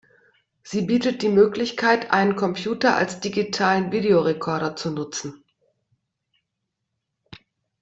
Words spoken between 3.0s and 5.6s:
digitalen Videorekorder zu nutzen.